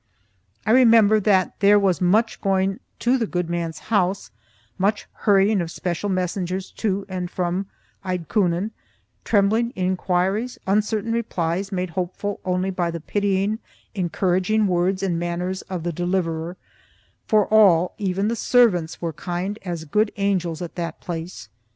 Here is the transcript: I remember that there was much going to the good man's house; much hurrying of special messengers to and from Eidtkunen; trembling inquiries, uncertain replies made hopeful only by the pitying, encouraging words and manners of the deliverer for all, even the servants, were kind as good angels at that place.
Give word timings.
I 0.65 0.71
remember 0.71 1.19
that 1.19 1.59
there 1.59 1.77
was 1.77 2.01
much 2.01 2.41
going 2.41 2.79
to 2.97 3.19
the 3.19 3.27
good 3.27 3.51
man's 3.51 3.77
house; 3.93 4.31
much 4.79 5.05
hurrying 5.13 5.61
of 5.61 5.69
special 5.69 6.09
messengers 6.09 6.71
to 6.77 7.05
and 7.07 7.29
from 7.29 7.67
Eidtkunen; 8.03 8.71
trembling 9.23 9.69
inquiries, 9.75 10.57
uncertain 10.65 11.13
replies 11.13 11.71
made 11.71 11.91
hopeful 11.91 12.39
only 12.43 12.71
by 12.71 12.89
the 12.89 12.99
pitying, 12.99 13.59
encouraging 13.93 14.65
words 14.65 15.03
and 15.03 15.19
manners 15.19 15.61
of 15.69 15.83
the 15.83 15.93
deliverer 15.93 16.57
for 17.27 17.45
all, 17.53 17.93
even 17.99 18.27
the 18.27 18.35
servants, 18.35 19.03
were 19.03 19.13
kind 19.13 19.59
as 19.63 19.85
good 19.85 20.11
angels 20.17 20.63
at 20.63 20.73
that 20.73 20.99
place. 20.99 21.47